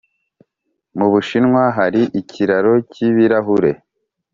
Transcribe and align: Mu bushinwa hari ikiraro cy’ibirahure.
Mu 0.97 1.07
bushinwa 1.13 1.63
hari 1.77 2.01
ikiraro 2.21 2.73
cy’ibirahure. 2.91 3.71